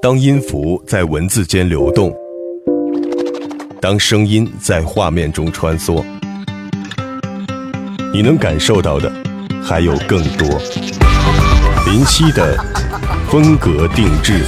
[0.00, 2.14] 当音符在文字间流动，
[3.80, 6.04] 当声音在画面中穿梭，
[8.12, 9.12] 你能感受到的
[9.60, 10.48] 还有更多。
[11.84, 12.56] 林夕的
[13.28, 14.44] 风格定制。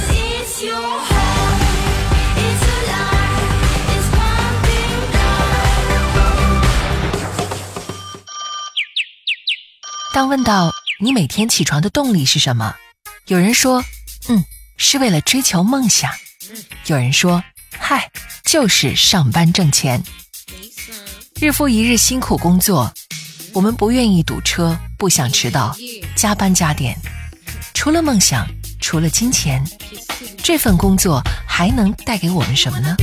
[10.13, 10.71] 当问到
[11.01, 12.73] 你每天起床的动力是什么，
[13.27, 13.83] 有人说，
[14.29, 14.43] 嗯，
[14.83, 16.09] 是为了追求梦想；
[16.87, 17.41] 有人说，
[17.77, 18.09] 嗨，
[18.43, 20.03] 就是上班挣钱。
[21.39, 22.91] 日复一日辛苦工作，
[23.53, 25.77] 我们不愿意堵车，不想迟到，
[26.15, 26.97] 加班加点。
[27.75, 28.47] 除了梦想，
[28.81, 29.63] 除了金钱，
[30.41, 32.97] 这份工作还能带给我们什么呢？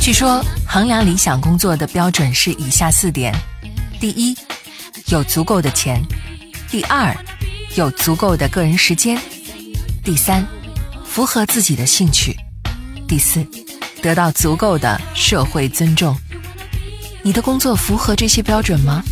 [0.00, 3.34] 据说衡量理想工作的标准是以下四点：
[3.98, 4.34] 第一，
[5.06, 6.00] 有足够的钱；
[6.70, 7.14] 第二，
[7.76, 9.16] 有足够的个人时间；
[10.04, 10.46] 第三，
[11.04, 12.32] 符合自己的兴趣；
[13.06, 13.46] 第四，
[14.02, 16.16] 得到足够的社会尊重。
[17.22, 19.02] 你的工作符合这些标准吗？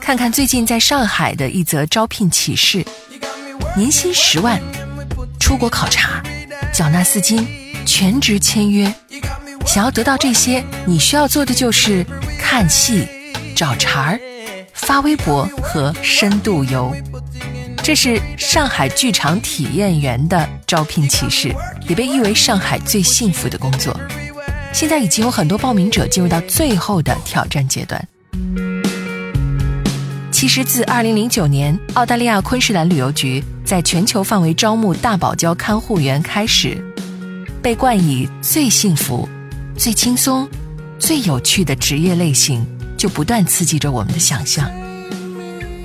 [0.00, 2.84] 看看最近在上海的一则招聘启事：
[3.76, 4.60] 年薪十万，
[5.38, 6.22] 出国考察，
[6.72, 7.46] 缴纳四金。
[7.86, 8.92] 全职签约，
[9.66, 12.04] 想要得到这些，你需要做的就是
[12.38, 13.08] 看戏、
[13.56, 14.20] 找茬儿、
[14.88, 16.90] 发微博和深度游。
[17.82, 21.54] 这是上海剧场体验员的招聘启事，
[21.86, 23.94] 也被誉为上海最幸福的工作。
[24.72, 28.02] 现在已经有很多报名者进入到最后的挑战阶段。
[30.32, 36.82] 其实，自2009年澳大利亚昆士兰旅游局在全球范围招募大堡礁看护员开始。
[37.60, 39.28] 被冠以最幸福、
[39.76, 40.48] 最轻松、
[40.98, 42.66] 最有趣的职业类型，
[42.98, 44.70] 就不断刺激着我们的想象。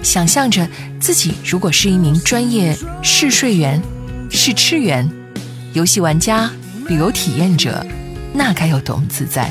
[0.02, 0.68] 想象着
[1.00, 3.82] 自己如果是一名专业试睡员、
[4.30, 5.10] 试吃员、
[5.72, 6.52] 游戏玩家、
[6.88, 7.86] 旅游体验者，
[8.34, 9.50] 那该有多么自在！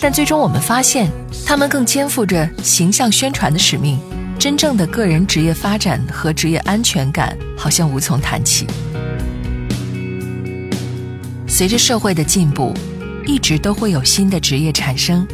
[0.00, 1.10] 但最终我们发现，
[1.44, 3.98] 他们更肩负着形象宣传的使命，
[4.38, 8.66] 真正的个人职业发展和职业安全感好像无从谈起。
[11.46, 12.72] 随着社会的进步，
[13.26, 15.24] 一直都会有新的职业产生，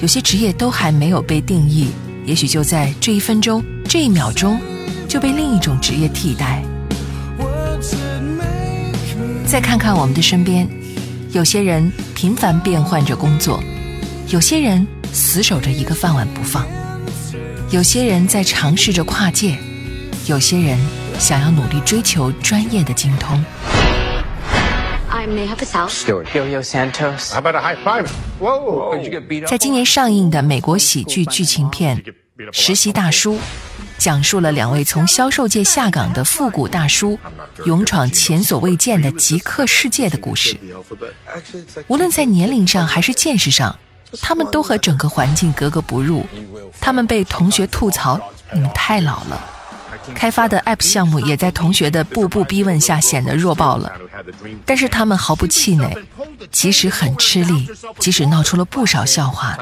[0.00, 1.88] 有些职业都还没有被定义，
[2.24, 4.58] 也许就在这一分钟、这一秒钟，
[5.06, 6.62] 就被另一种职业替代。
[9.44, 10.66] 再看看我们的身边，
[11.32, 13.62] 有些人频繁变换着工作，
[14.28, 16.66] 有些人死守着一个饭碗不放，
[17.70, 19.58] 有些人在尝试着跨界，
[20.26, 20.78] 有些人
[21.18, 23.44] 想要努力追求专业的精通。
[29.46, 31.98] 在今年上映的美国喜剧剧情片
[32.52, 33.34] 《实习大叔》，
[33.98, 37.18] 讲述了两位从销售界下岗的复古大叔，
[37.66, 40.58] 勇闯前所未见的极客世界的故事。
[41.86, 43.78] 无论在年龄上还是见识上，
[44.22, 46.24] 他们都和整个环境格格不入。
[46.80, 48.18] 他们被同学吐槽
[48.54, 49.38] ：“你们太老了。”
[50.14, 53.92] 开发的 App 项目也在同学的步步逼问下显得弱爆了，
[54.64, 55.96] 但是他们毫不气馁，
[56.50, 57.68] 即使很吃力，
[57.98, 59.56] 即使闹出了不少笑话，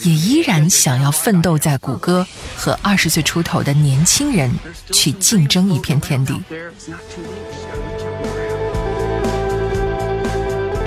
[0.00, 2.26] 也依然想要奋斗在谷歌
[2.56, 4.50] 和二十岁出头的年轻人
[4.92, 6.40] 去竞争一片天地。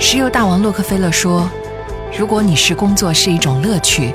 [0.00, 1.48] 石油大王洛克菲勒说
[2.18, 4.12] ：“如果你是工作是一种乐趣，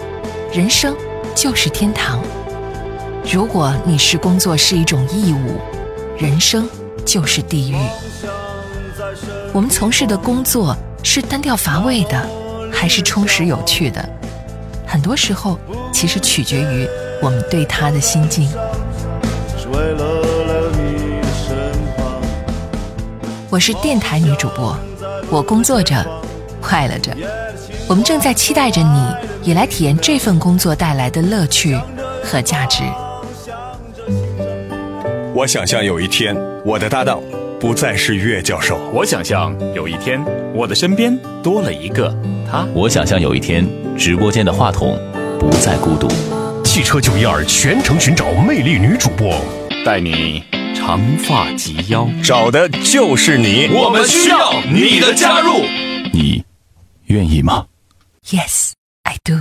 [0.53, 0.95] 人生
[1.35, 2.21] 就是天堂。”
[3.25, 5.59] 如果你是工作是一种义务，
[6.17, 6.67] 人生
[7.05, 7.75] 就是地狱。
[9.53, 12.27] 我们从事的工作是单调乏味的，
[12.71, 14.07] 还是充实有趣的？
[14.85, 15.59] 很多时候，
[15.93, 16.87] 其实取决于
[17.21, 18.49] 我们对他的心境。
[23.49, 24.75] 我是电台女主播，
[25.29, 26.05] 我工作着，
[26.61, 27.15] 快乐着。
[27.87, 29.07] 我们正在期待着你
[29.43, 31.79] 也来体验这份工作带来的乐趣
[32.23, 32.83] 和价值。
[35.39, 37.17] 我想象有一天，我的搭档
[37.61, 38.77] 不再是岳教授。
[38.93, 40.21] 我想象有一天，
[40.53, 42.13] 我的身边多了一个
[42.51, 42.67] 他。
[42.73, 43.65] 我想象有一天，
[43.97, 44.99] 直播间的话筒
[45.39, 46.09] 不再孤独。
[46.65, 49.33] 汽车九一二全程寻找魅力女主播，
[49.85, 50.43] 带你
[50.75, 53.69] 长发及腰，找的就是你。
[53.73, 55.61] 我们需要你的加入，
[56.11, 56.43] 你
[57.05, 57.65] 愿意吗
[58.27, 59.35] ？Yes, I do.